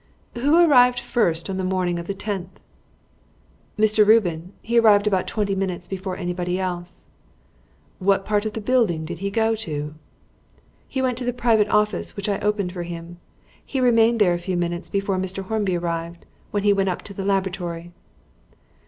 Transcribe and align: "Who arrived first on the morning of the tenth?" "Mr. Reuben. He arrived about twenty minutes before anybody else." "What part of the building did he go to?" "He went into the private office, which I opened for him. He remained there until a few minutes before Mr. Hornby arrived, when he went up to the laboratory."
"Who 0.33 0.55
arrived 0.57 0.99
first 0.99 1.47
on 1.47 1.57
the 1.57 1.63
morning 1.63 1.99
of 1.99 2.07
the 2.07 2.15
tenth?" 2.15 2.59
"Mr. 3.77 4.03
Reuben. 4.03 4.51
He 4.63 4.79
arrived 4.79 5.05
about 5.05 5.27
twenty 5.27 5.53
minutes 5.53 5.87
before 5.87 6.17
anybody 6.17 6.59
else." 6.59 7.05
"What 7.99 8.25
part 8.25 8.47
of 8.47 8.53
the 8.53 8.61
building 8.61 9.05
did 9.05 9.19
he 9.19 9.29
go 9.29 9.53
to?" 9.57 9.93
"He 10.87 11.03
went 11.03 11.21
into 11.21 11.25
the 11.25 11.37
private 11.37 11.67
office, 11.69 12.15
which 12.15 12.27
I 12.27 12.39
opened 12.39 12.71
for 12.71 12.81
him. 12.81 13.19
He 13.63 13.79
remained 13.79 14.19
there 14.19 14.31
until 14.31 14.43
a 14.43 14.47
few 14.47 14.57
minutes 14.57 14.89
before 14.89 15.19
Mr. 15.19 15.43
Hornby 15.43 15.77
arrived, 15.77 16.25
when 16.49 16.63
he 16.63 16.73
went 16.73 16.89
up 16.89 17.03
to 17.03 17.13
the 17.13 17.23
laboratory." 17.23 17.91